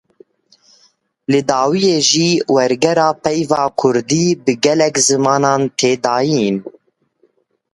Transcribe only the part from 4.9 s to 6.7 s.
zimanan tê dayîn.